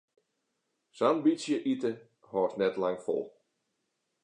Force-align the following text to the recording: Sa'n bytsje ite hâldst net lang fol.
Sa'n 0.97 1.19
bytsje 1.23 1.57
ite 1.71 1.91
hâldst 2.29 2.57
net 2.59 2.75
lang 2.81 2.99
fol. 3.05 3.23